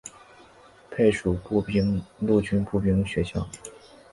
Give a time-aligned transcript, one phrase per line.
[0.89, 1.61] 配属陆
[2.41, 3.47] 军步兵学校。